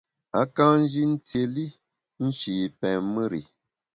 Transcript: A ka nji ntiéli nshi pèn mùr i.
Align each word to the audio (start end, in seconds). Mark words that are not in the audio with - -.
A 0.39 0.41
ka 0.55 0.65
nji 0.79 1.01
ntiéli 1.11 1.65
nshi 2.27 2.53
pèn 2.79 2.97
mùr 3.13 3.31
i. 3.39 3.41